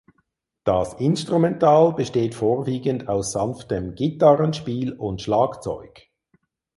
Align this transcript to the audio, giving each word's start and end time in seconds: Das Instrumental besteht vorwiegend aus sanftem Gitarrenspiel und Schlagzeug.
Das 0.63 0.95
Instrumental 0.95 1.93
besteht 1.93 2.33
vorwiegend 2.33 3.07
aus 3.07 3.33
sanftem 3.33 3.93
Gitarrenspiel 3.93 4.93
und 4.93 5.21
Schlagzeug. 5.21 6.07